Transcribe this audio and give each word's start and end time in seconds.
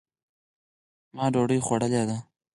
ما 1.15 1.25
دوډۍ 1.33 1.59
خوړلې 1.65 2.01
ده 2.09 2.17